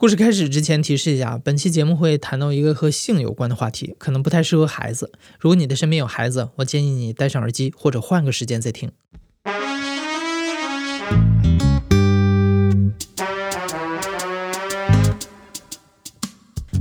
[0.00, 5.12] 故事开始之前提示一下，本期节目会谈到一个和性有关的话题，可能不太适合孩子。
[5.38, 8.90] 如果你的身边有孩子，我建议你戴上耳机或者换个时间再听。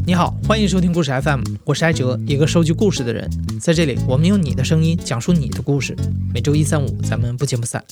[0.06, 3.30] 你好，欢迎收听故事 FM，我是艾哲，一个收集故事的人。
[3.60, 5.94] 在这里，我们用你的声音讲述你的故事。
[6.34, 7.84] 每周一、三、五，咱们不见不散。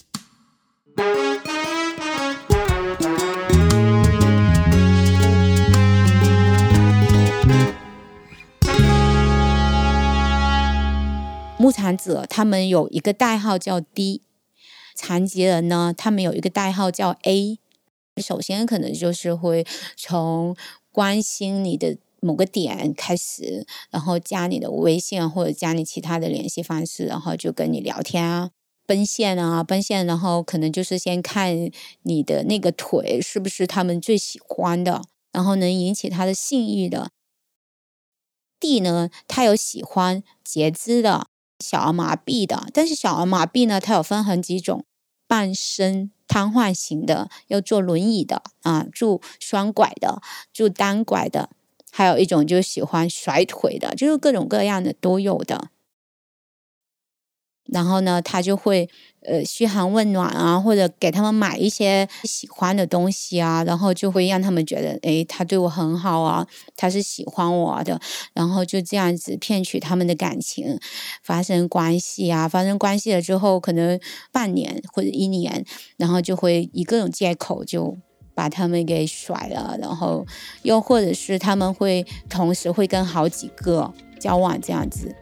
[11.67, 14.21] 木残者他们有一个代号叫 D，
[14.95, 17.59] 残疾人呢，他们有一个代号叫 A。
[18.23, 19.67] 首先可能就是会
[19.97, 20.55] 从
[20.93, 28.51] 关心你的某个点开始，然后加你的微信或者加你其他的联系方式，然后就跟你聊天啊，
[28.85, 31.69] 奔现啊，奔现，然后可能就是先看
[32.03, 35.01] 你的那个腿是不是他们最喜欢的，
[35.33, 37.09] 然后能引起他的性欲的。
[38.57, 41.27] D 呢，他有喜欢截肢的。
[41.59, 44.85] 小儿麻痹的，但是小儿麻痹呢，它有分很几种：
[45.27, 50.21] 半身瘫痪型的，要坐轮椅的啊，住双拐的，
[50.53, 51.49] 住单拐的，
[51.91, 55.69] 还有一种就喜欢甩腿的，就是各种各样的都有的。
[57.69, 58.89] 然后呢，他就会
[59.21, 67.99] 呃嘘寒问暖啊，或者给他们买一些喜欢的东西啊，然后就会让他们觉得，哎，他对我很好啊，他是喜欢我的，
[68.33, 70.79] 然后就这样子骗取他们的感情，
[71.23, 73.99] 发生关系啊，发生关系了之后，可能
[74.31, 75.65] 半年或者一年，
[75.97, 77.97] 然后就会以各种借口就
[78.33, 80.25] 把他们给甩了，然后
[80.61, 85.13] 又或者是他们会同时会跟好几个交往这样子。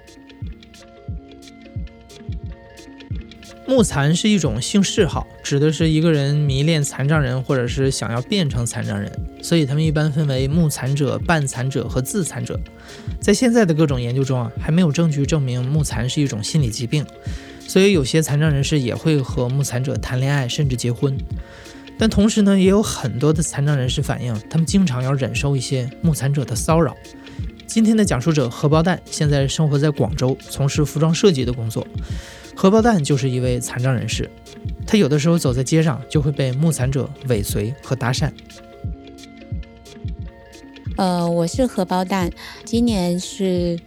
[3.67, 12.59] 木残是一种性嗜好，指的是一个人迷恋残障人，或者是想要变成残障人，所以他们一般分为木残者、半残者和自残者。
[13.19, 17.03] 在现在的各种研究中啊，还没有证据证明木残是一种心理疾病，
[17.67, 21.17] 所以有些残障人士也会和木残者谈恋爱，甚至结婚。
[21.97, 26.95] 但同时呢，也有很多的残障人士反映，他们经常要忍受一些木残者的骚扰。
[27.67, 31.85] 今天的讲述者荷包蛋现在生活在广州，从事服装设计的工作。
[32.55, 34.29] 荷包蛋就是一位残障人士，
[34.87, 38.31] 他有的时候走在街上就会被目残者尾随和搭讪。
[40.95, 42.31] 呃，我是荷包蛋，
[42.63, 43.77] 今年是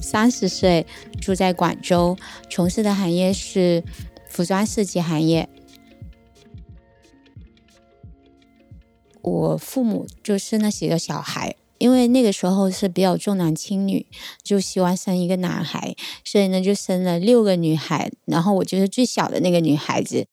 [0.00, 0.84] 三十岁，
[1.20, 2.16] 住在广州，
[2.50, 3.84] 从事的行业是
[4.28, 5.48] 服装设计行业。
[9.22, 11.54] 我父母就是那几个小孩。
[11.78, 14.06] 因为那个时候是比较重男轻女，
[14.42, 15.94] 就希望生一个男孩，
[16.24, 20.26] 所以呢就生了六个女孩，然后我就是最小的那个女孩子。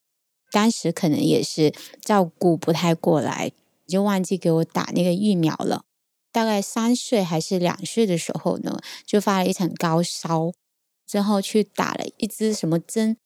[0.51, 3.51] 当时可能也是照顾不太过来，
[3.87, 5.83] 就忘记给我打那个疫苗了。
[6.31, 10.51] 大概三岁还是两岁的时候呢，就发了一场高烧，
[11.05, 13.17] 之后去打了一支什么针，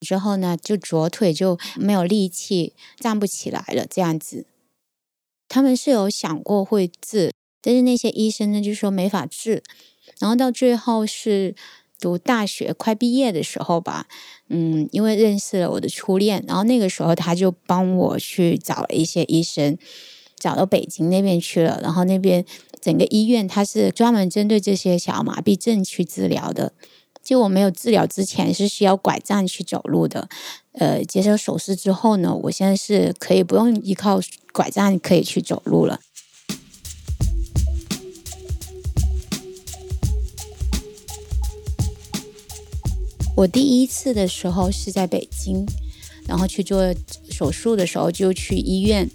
[0.00, 4.46] 之后呢就左腿就没有力气，站不起来了，这样子。
[5.48, 9.62] 他们是有想过会治，但是那些医生呢就说没法治。
[10.18, 11.54] 然后到最后是
[12.00, 14.06] 读大学快毕业的时候吧，
[14.48, 19.76] 嗯，因为认识了我的初恋，然后那个时候他就帮我去找了一些医生，
[20.38, 21.80] 找到北京那边去了。
[21.82, 22.44] 然后那边
[22.80, 26.72] 整个医院他是专门针对这些小麻痹症去治疗的。
[27.26, 30.28] 就我没有治疗之前是需要拐杖去走路的，
[30.74, 34.20] 呃，接受手术之后呢，我现在是可以不用依靠
[34.52, 35.98] 拐杖可以去走路了。
[43.34, 45.66] 我第一次的时候是在北京，
[46.28, 46.94] 然后去做
[47.28, 49.10] 手术的时候就去医院。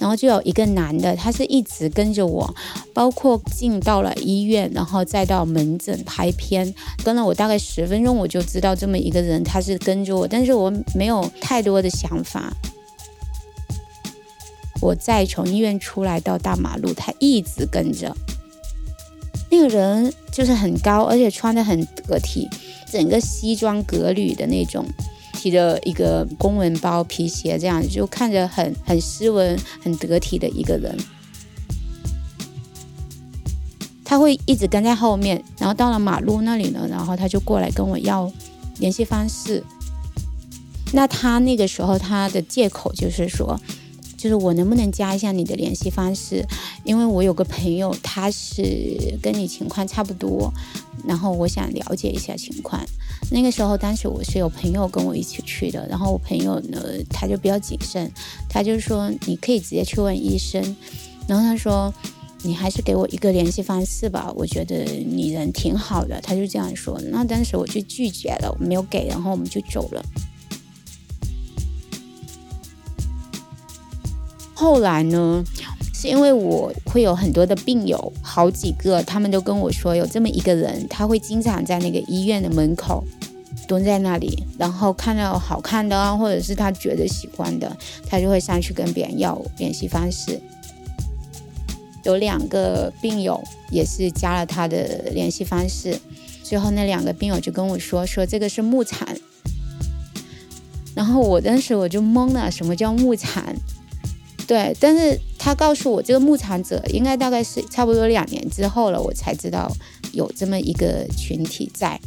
[0.00, 2.54] 然后就有一个男的，他是一直跟着我，
[2.92, 6.72] 包括进到了医院，然后再到门诊拍片，
[7.04, 12.52] 跟了我大概十分钟，我就知道这么一个人，他是跟着我，但是我没有太多的想法。
[14.80, 18.16] 我再从医院出来到大马路，他一直跟着。
[19.50, 22.48] 那个人就是很高，而且穿的很得体，
[22.92, 24.84] 整个西装革履的那种。
[25.38, 30.98] 提着一个公文包、皮鞋，这样就看着很很斯文、很得体的一个人。
[34.04, 38.30] 他会一直跟在后面，然后到了马路那里呢，然后他就过来跟我要
[38.78, 39.62] 联系方式。
[40.92, 43.60] 那他那个时候他的借口就是说，
[44.16, 46.44] 就是我能不能加一下你的联系方式？
[46.84, 50.50] 因为我有个朋友，他是跟你情况差不多，
[51.06, 52.82] 然后我想了解一下情况。
[53.30, 58.10] 那个时候，当时我是有朋友跟我一起去的，然后我朋友呢，他就比较谨慎，
[58.48, 60.76] 他就说你可以直接去问医生，
[61.26, 61.92] 然后他说
[62.42, 67.00] 你还是给我一个联系方式吧，我觉得你人挺好的，他就这样说。
[67.10, 70.02] 那当时我就拒绝了，我没有给，然后我们就走了。
[74.54, 75.44] 后来呢？
[76.00, 83.02] 是因为我会有很多的病友，好几个，他们都跟我说有这么一个人，他会经常在那个医院的门口
[83.66, 90.40] 蹲在那里，然后看到好看的啊，或者是他觉得喜欢的，他就会上去跟别人要联系方式。
[92.04, 93.42] 有两个病友
[93.72, 95.98] 也是加了他的联系方式，
[96.44, 99.18] 最后那两个病友就跟我说说这个是木产，
[100.94, 103.56] 然后我当时我就懵了，什么叫木产？
[104.46, 109.70] 对，但是他告诉我这个牧场者应该大概是差不多两年之后了，我才知道
[110.12, 111.98] 有这么一个群体在。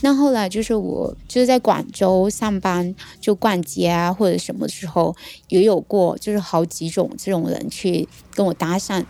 [0.00, 5.14] 那后来就是我就是在广州上班，就逛街啊或者什么时候
[5.48, 9.04] 也有过，就是好几种这种人去跟我搭讪。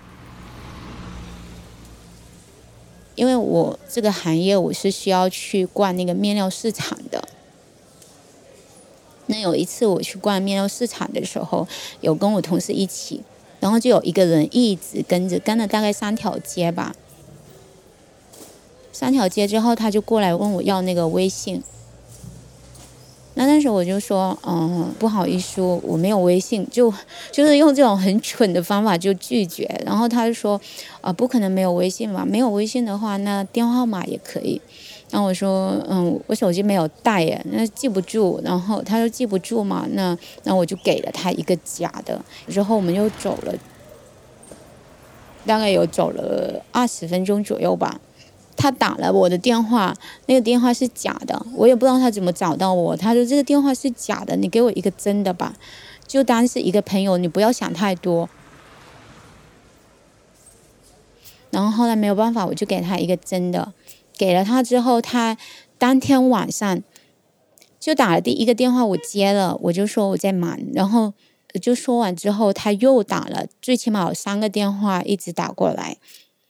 [3.14, 7.28] 因为我这个行业，我是需要去逛那个面料市场的。
[9.26, 11.66] 那有一次我去逛面料市场的时候，
[12.00, 13.22] 有跟我同事一起，
[13.60, 16.94] 然后就有一个人一直跟着，跟了大概三条街吧。
[18.92, 21.62] 三条街之后，他就过来问我要那个微信。
[23.36, 26.92] 那当时我就说，嗯，不好意思，我没有微信，就
[27.32, 29.68] 就是用这种很蠢的方法就拒绝。
[29.84, 30.60] 然后他就说，
[31.00, 32.24] 啊，不可能没有微信吧？
[32.24, 34.60] 没有微信的话，那电话号码也可以。
[35.10, 38.40] 然后我说，嗯，我手机没有带耶，那记不住。
[38.44, 42.20] 然后他说记不住嘛，那那我就给了他一个假的。
[42.48, 43.52] 之后我们又走了，
[45.44, 48.00] 大概有走了二十分钟左右吧。
[48.56, 49.94] 他打了我的电话，
[50.26, 52.96] 那个电话是假的，我也不知道他怎么找到我。
[52.96, 55.54] 他说这个电话是假的，你给我一个真的吧，
[56.06, 58.28] 就当是一个朋友，你不要想太多。
[61.50, 63.72] 然后后来没有办法，我就给他一个真的，
[64.16, 65.36] 给了他之后，他
[65.78, 66.82] 当天晚上
[67.78, 71.12] 就打了第一个电话，我接了，我就说我在忙，然后
[71.62, 75.98] 就说完之后，他又打了，最起码有三个电话一直打过来。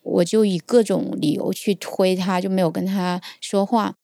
[0.05, 3.95] 我就以各种理由去推他，就没有跟他说话。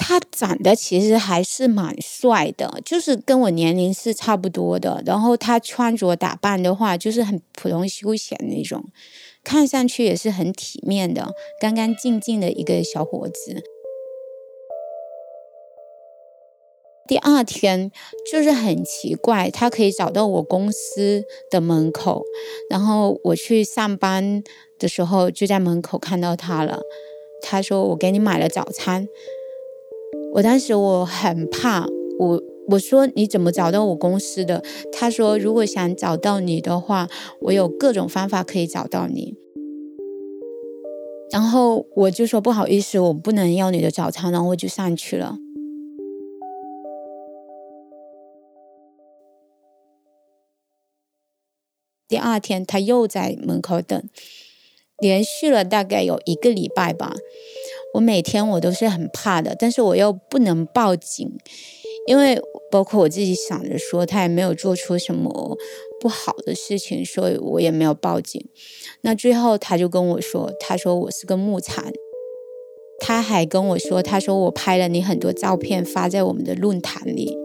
[0.00, 5.02] 他长得其实还是蛮帅的，就是跟我年龄是差不多的。
[5.04, 8.84] 然后他穿着打扮的话，就是很普通休闲那种，
[9.42, 13.64] 看上去也是很体面的、干干净净的一个小伙子。
[17.08, 17.90] 第二天
[18.30, 22.22] 就是很奇怪，他可以找到我公司的门口，
[22.68, 24.44] 然后我去上班
[24.78, 26.80] 的时候就在门口看到他了。
[27.40, 29.08] 他说：“我给你买了早餐。”
[30.34, 31.86] 我当时我很怕，
[32.18, 34.62] 我我说：“你怎么找到我公司的？”
[34.92, 37.08] 他说：“如果想找到你的话，
[37.40, 39.34] 我有各种方法可以找到你。”
[41.32, 45.38] 然后我就说：“不好意思，我不能要你的早餐。”然后我就上去了。
[52.08, 54.02] 第二天，他又在门口等，
[54.98, 57.14] 连续了大概有一个礼拜吧。
[57.94, 61.30] 我每天我都是很怕的，但是我又不能报警，
[62.06, 65.58] 因为包括我自己想着说，他也没有做出什么
[66.00, 68.42] 不好的事情，所以我也没有报警。
[69.02, 71.92] 那最后他就跟我说，他说我是个木残，
[73.00, 77.36] 他还跟我说，他说我拍了你很多照片发在我们的论坛里，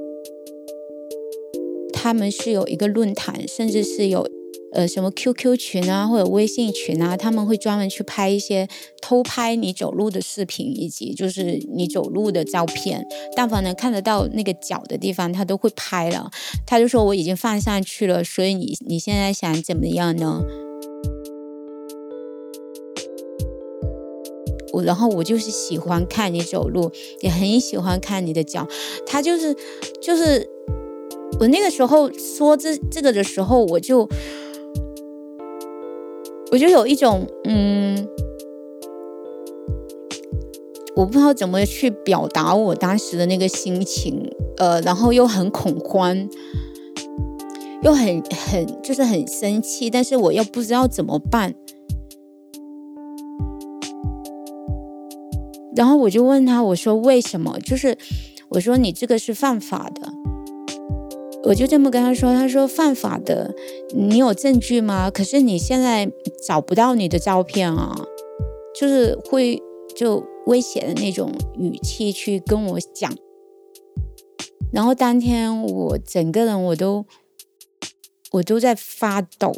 [1.91, 4.25] 他们是有一个论坛，甚至是有。
[4.73, 8.67] 呃，什么 QQ 群啊，或者微信群啊，他们会专门去拍一些
[9.03, 13.05] 偷拍你走路的视频，以及就是你走路的照片。
[13.35, 16.31] 但凡能看得到那个脚的地方，他都会拍了。
[16.65, 20.41] 他就说我已经放上去了，所以你你现在想怎么样呢？
[24.73, 28.67] 我然后我就是喜欢看你走路，也很喜欢看你的脚。
[29.05, 29.55] 他就是
[30.01, 30.49] 就是
[31.39, 34.09] 我那个时候说这这个的时候，我就。
[36.53, 38.07] 我就有一种，嗯，
[40.95, 46.15] 我不知道怎么去表达我当时的那个心情，呃，然后又很恐慌，
[47.81, 51.55] 又很很就是很生气，但是我又不知道怎么办。
[55.75, 57.57] 然后我就问他，我说为什么？
[57.61, 57.97] 就是
[58.49, 60.12] 我说你这个是犯法的。
[61.45, 63.53] 我就这么跟他说，他说犯法的，
[63.93, 65.11] 你有证据吗？
[65.11, 66.09] 可是你现在
[66.47, 67.93] 找不到你的照片啊，
[68.73, 69.61] 就是会
[69.93, 73.13] 就威胁的那种语气去跟我讲。
[74.71, 77.05] 然后当天我整个人我都
[78.31, 79.53] 我都在发抖，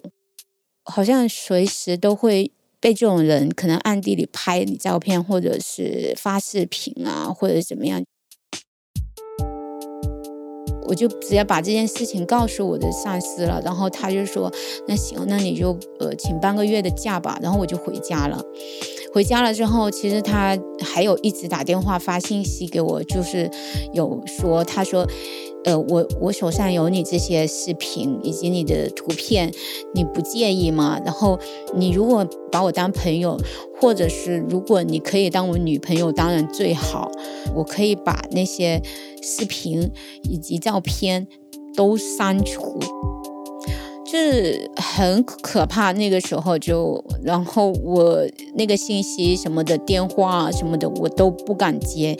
[0.84, 8.04] 好像随时都会被这种人可能暗地里拍你照片，或者是发视频啊，或者怎么样。
[10.88, 14.52] 我就直接把这件事情告诉我的上司了，然后他就说
[14.88, 18.42] ：“那行，那你就呃请半个月的假吧。”然后我就回家了。
[19.14, 23.50] 回家了之后，其实他还有一直打电话发信息给我，就是
[23.94, 25.08] 有说他说。
[25.66, 29.52] 呃，我我手上有你这些视频以及你的图片，
[29.94, 31.00] 你不介意吗？
[31.04, 31.40] 然后
[31.74, 33.36] 你如果把我当朋友，
[33.82, 37.12] 或者是如果你可以当我女朋友，当然最好。
[37.56, 38.82] 我可以把那些
[39.22, 39.90] 视频
[40.24, 41.28] 以及照片
[41.76, 42.78] 都删除，
[44.06, 45.92] 就是很可怕。
[45.94, 48.24] 那个时候就，然后我
[48.56, 52.16] 那个信息什么的电话什么的，我都不敢接。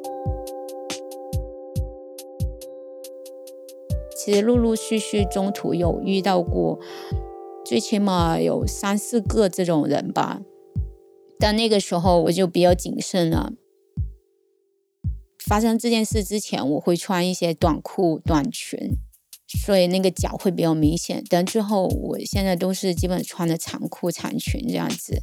[4.26, 6.80] 其实陆陆续续中途有遇到过，
[7.64, 10.42] 最起码有三四个这种人吧。
[11.38, 13.54] 但那个时候我就比较谨慎了。
[15.46, 18.98] 发生这件事之前，我会穿一些短裤、短裙，
[19.64, 21.24] 所以那个脚会比较明显。
[21.30, 25.22] 但之后，我现在都是基本穿的长裤、长裙这样子。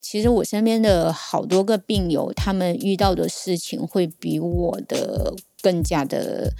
[0.00, 6.54] 其实我身边的好多个病友，他们遇到的事情会比我的更加的。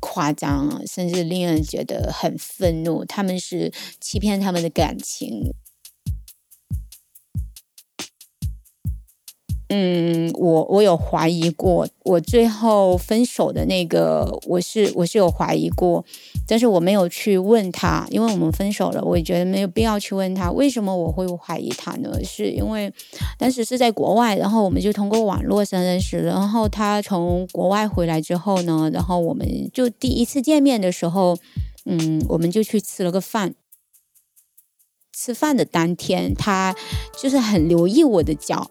[0.00, 3.04] 夸张，甚至令人觉得很愤怒。
[3.04, 5.54] 他们是欺骗他们的感情。
[9.72, 16.04] 嗯，我我有怀疑过，我最后分手的那个，我是我是有怀疑过，
[16.44, 22.18] 但是我没有去问他，因为我们分手了，我也觉得没有必要去问他为什么我会怀疑他呢？
[22.24, 22.92] 是因为
[23.38, 31.36] 当时是在国外，然后我们就通过网络上认识，然后他从国外回来之后呢，然后我们就第一次见面的时候，
[31.84, 33.54] 嗯，我们就去吃了个饭。
[35.12, 36.74] 吃饭的当天，他
[37.20, 38.68] 就是很留意我的脚。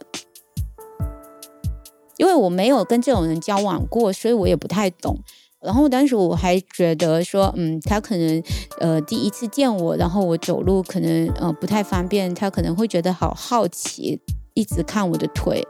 [2.19, 5.17] 因为我没有跟这种人交往过，所以我也不太懂。
[5.61, 8.43] 然后当时我还觉得说，嗯，他可能
[8.79, 14.19] 呃第一次见我，然后我走路可能呃不太方便，他可能会觉得好好奇，
[14.53, 15.65] 一直看我的腿，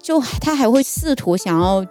[0.00, 1.84] 就他还会试图想要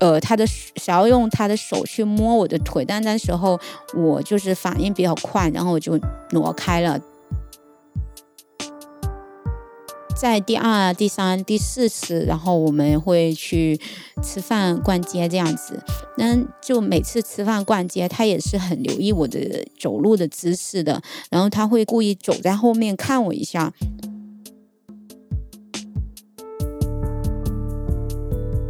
[0.00, 3.58] 呃他的想要用他的手去摸我的腿，但那时候
[3.94, 5.98] 我就是反应比较快，然后我就
[6.30, 7.00] 挪开了。
[10.14, 13.80] 在第二、第三、第四次，然后我们会去
[14.22, 15.82] 吃饭、逛街这样子。
[16.16, 21.02] 那就每次吃饭、逛街，他也是很留意我的走路的姿势的。
[21.30, 23.72] 然后他会故意走在后面看我一下。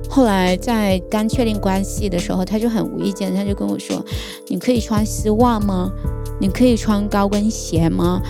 [0.08, 4.04] 后来在刚确定关系的时候，他就很无意间，他就跟我说
[4.48, 5.90] ：“你可以穿丝袜吗？
[6.38, 8.20] 你可以穿高跟鞋吗？”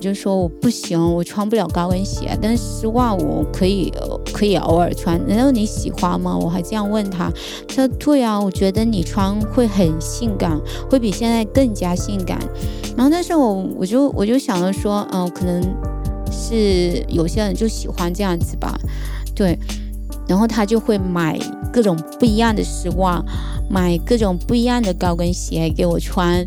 [0.00, 3.92] 就说我不行，我穿不了高跟鞋，但是丝袜我可以，
[4.32, 5.20] 可以偶尔穿。
[5.28, 6.36] 难道你喜欢吗？
[6.36, 7.30] 我还这样问他，
[7.68, 10.58] 他说对啊，我觉得你穿会很性感，
[10.90, 12.38] 会比现在更加性感。
[12.96, 15.62] 然后那时候我我就我就想着说，嗯，可能
[16.32, 18.74] 是有些人就喜欢这样子吧，
[19.34, 19.58] 对。
[20.26, 21.36] 然后他就会买
[21.72, 23.20] 各种不一样的丝袜，
[23.68, 26.46] 买各种不一样的高跟鞋给我穿。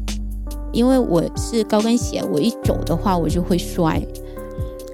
[0.73, 4.01] 因为我是高跟鞋，我一走的话我就会摔，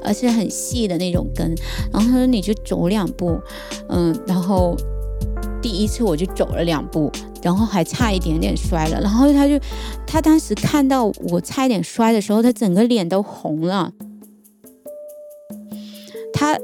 [0.03, 1.47] 而且很细的那种跟。
[1.91, 3.39] 然后他说你就走两步，
[3.87, 4.75] 嗯，然后
[5.61, 9.01] 第一次我就走了两步，然后还差一点点摔了。
[9.01, 9.57] 然后他就
[10.05, 13.91] 他当时看到我差一点摔的时候，他整个脸都红了，
[16.33, 16.59] 他。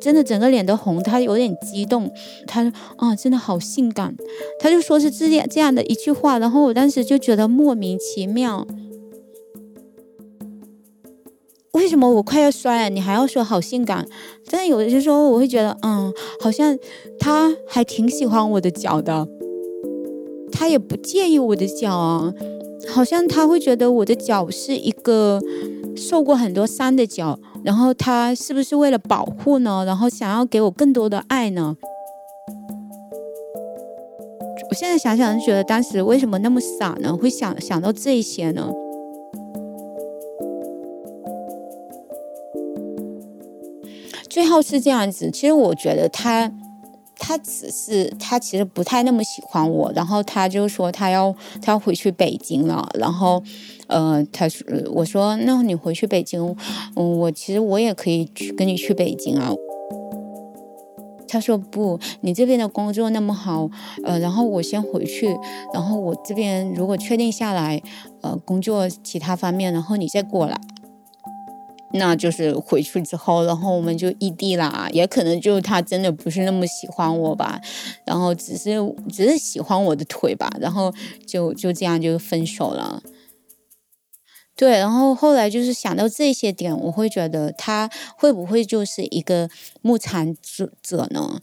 [0.00, 2.10] 真的整个脸都红，他有点激动。
[2.46, 4.14] 他说：“啊，真的好性感。”
[4.60, 8.66] 他就说是这样这样的一句话，然后我当时就觉得莫名其妙。
[11.72, 14.06] 为什么我快要摔了，你还要说好性感？
[14.50, 16.76] 但有些时候我会觉得，嗯，好像
[17.18, 19.28] 他还挺喜欢我的脚的，
[20.50, 22.34] 他也不介意我的脚啊，
[22.88, 25.40] 好像他会觉得我的脚是一个
[25.94, 27.38] 受过很多伤的脚。
[27.68, 29.84] 然后他是不是为了保护呢？
[29.86, 31.76] 然后想要给我更多的爱呢？
[34.70, 37.14] 我现在想想，就觉得当时为什么那么傻呢？
[37.14, 38.72] 会想想到这些呢？
[44.30, 46.50] 最后是这样子，其实我觉得他。
[47.28, 53.42] 他只是他其实不太那么喜欢我，然后他就说他要他要回去北京了，然后
[53.86, 56.40] 呃，他说我说那你回去北京，
[56.96, 59.52] 嗯，我其实我也可以去跟你去北京啊。
[61.28, 63.68] 他说不，你这边的工作那么好，
[64.04, 65.28] 呃，然后我先回去，
[65.74, 67.82] 然后我这边如果确定下来，
[68.22, 70.58] 呃，工作其他方面，然后你再过来。
[71.92, 77.60] 那就是回去之后，然后我们就异地啦，也可能就他真的不是那么喜欢我吧，
[78.04, 78.76] 然后只是
[79.10, 80.92] 只是喜欢我的腿吧，然后
[81.26, 83.02] 就就这样就分手了。
[84.54, 89.48] 对，然后后来就是想到这些点，我会觉得他会不会就是一个
[89.82, 91.40] 牧场者者呢？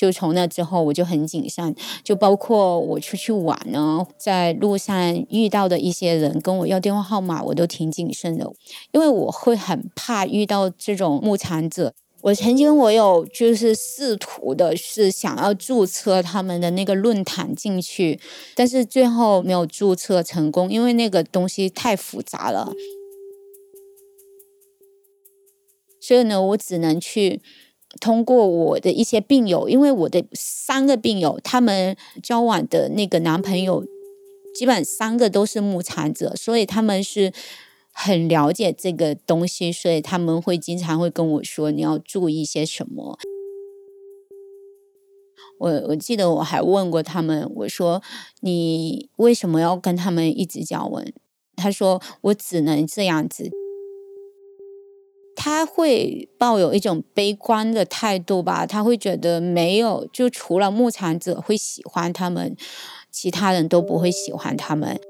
[0.00, 8.50] 就从那之后，我就很谨慎，就包括我出去玩呢，在路上遇到的一些人跟我要电话号码，我都挺谨慎的，
[8.92, 11.92] 因为我会很怕遇到这种木残者。
[12.22, 18.18] 我曾经我有就是试图的是想要注册他们的那个论坛进去，
[18.54, 22.72] 但是最后没有注册成功，因为那个东西太复杂了，
[26.00, 27.42] 所以呢，我只能去。
[27.98, 33.84] 通过我的一些病友，因为我的三个病友，他们交往的那个男朋友，
[34.54, 37.32] 基本三个都是木残者，所以他们是
[37.92, 43.18] 很了解这个东西，所以他们会经常会跟我说你要注意些什么。
[45.58, 48.00] 我我记得我还问过他们，我说
[48.40, 51.04] 你为什么要跟他们一直交往？
[51.56, 53.50] 他说我只能这样子。
[55.42, 62.54] 他会抱有一种悲观的态度吧，他会觉得没有，就除了牧场者会喜欢他们，
[63.10, 65.00] 其他人都不会喜欢他们，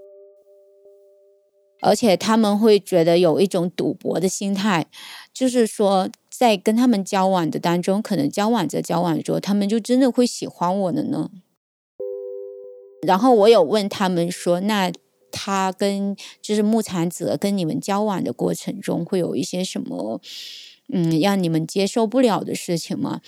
[1.82, 4.86] 而且他们会觉得有一种赌博的心态，
[5.34, 11.28] 就是说在跟他们交往的当中，可能交往着交往着，他们就真的会喜欢我的呢。
[13.04, 14.92] 然后我有问他们说，那。
[15.30, 20.20] 他跟就是牧场者跟你们交往的过程中，会有一些什么
[20.92, 23.20] 嗯让你们接受不了的事情吗？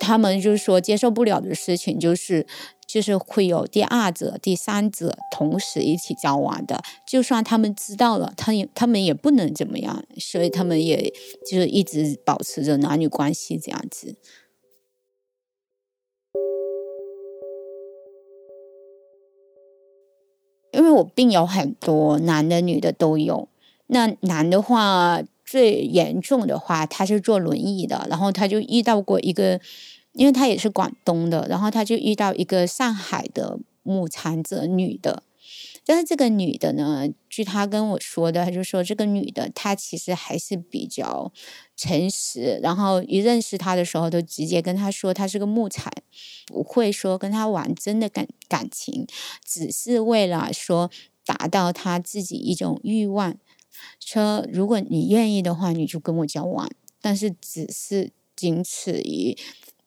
[0.00, 2.46] 他们就是说接受不了的事情，就是
[2.86, 11.10] 就是会有第二者、第三者同时一起交往的，就算他们知道了，他也他们也不能怎么样，所以他们也
[11.48, 14.16] 就是一直保持着男女关系这样子。
[20.74, 23.48] 因为我病有很多，男的女的都有。
[23.86, 29.60] 那男的话，最严重的话，他是坐轮椅的，然后他就遇到过一个，
[30.12, 35.22] 因为他也是广东的，然后他就遇到一个上海的母残者女的。
[35.86, 41.32] 但是这个女的呢，据她跟我说的，她就说这个女的她其实还是比较
[41.76, 45.90] 诚实，然后一认识她的时候，都直接跟他说她是个木材，
[46.46, 49.06] 不会说跟他玩真的感感情，
[49.44, 50.90] 只是为了说
[51.26, 53.36] 达到他自己一种欲望，
[54.00, 56.70] 说如果你愿意的话，你就跟我交往，
[57.00, 59.36] 但是只是仅此于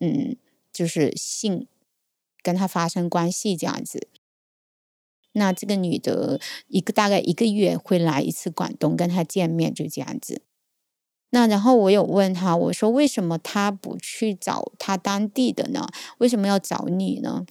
[0.00, 0.36] 嗯，
[0.72, 1.66] 就是性
[2.42, 4.08] 跟他发生关系这样子。
[5.32, 10.42] 那这个女的一个大概一个月会来一次广东跟他见面，就这样子。
[11.30, 15.86] 那然后我有问他，我说为什么他不去找他当地的呢？
[16.18, 17.44] 为什么要找你呢？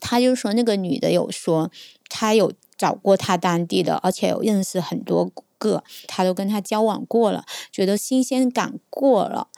[0.00, 1.72] 他就说那个女的有说，
[2.08, 9.48] 他有找过他当地的，而且有认识很多个，他都跟他交往过了，觉得新鲜感过了，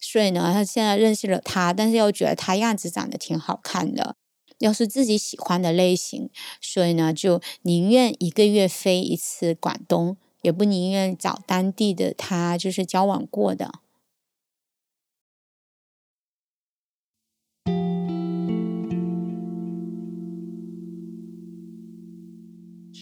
[0.00, 4.16] 所以呢，他现在认识了他，但是又觉得他样子长得挺好看的。
[4.64, 13.80] 要是自己喜欢的类型，所以呢，就宁愿一个月飞一次广东，也不宁愿找当地的他，就是交往过的。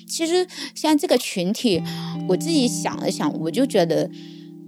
[0.09, 1.81] 其实像这个群体，
[2.31, 4.11] 我自己想了想，我就觉得。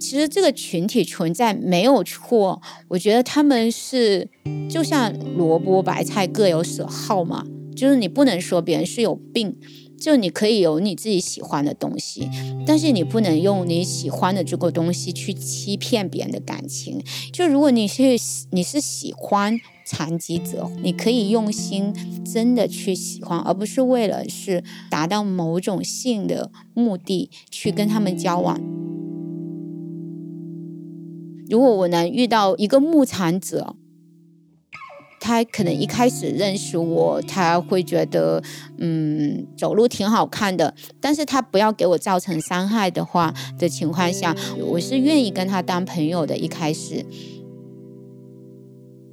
[0.05, 4.29] 其实这个群体存在没有错，我觉得他们是
[4.69, 7.43] 就像萝卜白菜各有所好嘛，
[7.75, 9.57] 就是你不能说别人是有病，
[9.99, 12.29] 就你可以有你自己喜欢的东西，
[12.67, 17.03] 但是你不能用你喜欢的这个东西去欺骗别人的感情。
[17.33, 18.03] 就如果你是
[18.51, 21.95] 你是喜欢残疾者，你可以用心
[22.31, 28.61] 真的去喜欢，而不是为了是达到某种性的目的去跟他们交往。
[31.49, 33.77] 如果我能遇到一个牧场者，
[35.21, 38.43] 他可能一开始认识我，他会觉得
[38.79, 46.37] 嗯走路挺好看的，但是他不要给我造成伤害的话的情况下，我是愿意跟他当朋友的。
[46.37, 47.07] 一开始，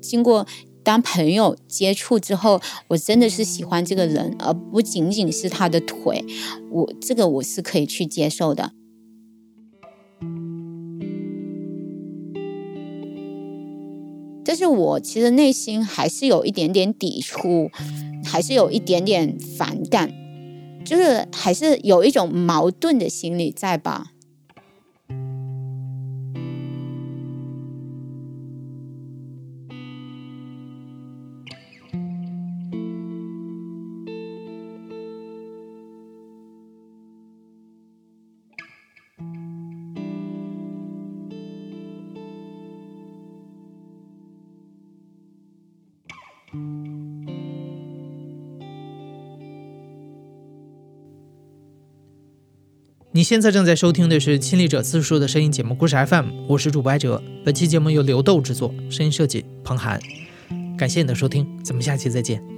[0.01, 0.45] 经过
[0.83, 6.25] 当朋友接触之后，我真的是喜欢这个人，而不仅仅是他的腿，
[6.71, 8.73] 我这个我是可以去接受的。
[14.51, 17.71] 但是我其实内心还是有一点点抵触，
[18.25, 20.11] 还是有一点点反感，
[20.83, 24.07] 就是还是有一种矛盾的心理在吧。
[53.31, 57.23] 现在正在收听的是《亲历者自述》的声音节目《故事 FM》，我是主播艾哲。
[57.45, 59.97] 本期节目由刘豆制作，声音设计彭涵。
[60.77, 62.50] 感谢你的收听，咱们下期再见。